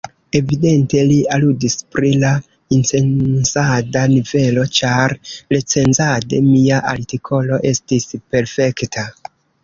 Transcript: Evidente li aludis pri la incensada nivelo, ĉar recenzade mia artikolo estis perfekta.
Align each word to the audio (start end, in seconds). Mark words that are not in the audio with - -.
Evidente 0.37 1.01
li 1.09 1.15
aludis 1.33 1.73
pri 1.95 2.07
la 2.21 2.29
incensada 2.77 4.01
nivelo, 4.13 4.63
ĉar 4.77 5.13
recenzade 5.57 6.39
mia 6.47 6.79
artikolo 6.93 7.61
estis 7.73 8.09
perfekta. 8.37 9.05